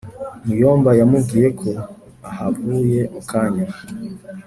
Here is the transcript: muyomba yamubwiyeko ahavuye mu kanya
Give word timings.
muyomba 0.45 0.89
yamubwiyeko 0.99 1.69
ahavuye 2.29 2.99
mu 3.13 3.21
kanya 3.29 3.65